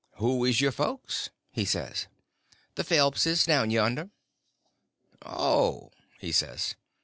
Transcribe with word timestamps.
"Who 0.15 0.43
is 0.45 0.59
your 0.61 0.71
folks?" 0.71 1.29
he 1.51 1.63
says. 1.63 2.07
"The 2.73 2.83
Phelpses, 2.83 3.45
down 3.45 3.69
yonder." 3.69 4.09
"Oh," 5.23 5.91
he 6.19 6.31
says. 6.31 6.73